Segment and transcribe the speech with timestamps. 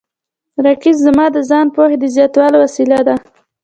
[0.65, 3.15] رقیب زما د ځان پوهې د زیاتولو وسیله ده